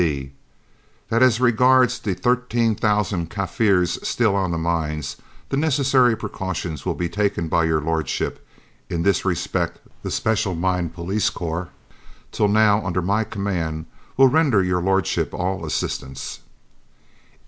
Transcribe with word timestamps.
"(d) 0.01 0.33
That 1.09 1.21
as 1.21 1.39
regards 1.39 1.99
the 1.99 2.15
13,000 2.15 3.29
Kaffirs 3.29 3.99
still 4.01 4.35
on 4.35 4.49
the 4.49 4.57
mines, 4.57 5.17
the 5.49 5.57
necessary 5.57 6.15
precautions 6.17 6.87
will 6.87 6.95
be 6.95 7.07
taken 7.07 7.47
by 7.47 7.65
Your 7.65 7.81
Lordship: 7.81 8.43
in 8.89 9.03
this 9.03 9.23
respect 9.25 9.77
the 10.01 10.09
Special 10.09 10.55
Mine 10.55 10.89
Police 10.89 11.29
corps, 11.29 11.69
till 12.31 12.47
now 12.47 12.83
under 12.83 13.03
my 13.03 13.23
command, 13.23 13.85
will 14.17 14.27
render 14.27 14.63
Your 14.63 14.81
Lordship 14.81 15.35
all 15.35 15.63
assistance. 15.67 16.39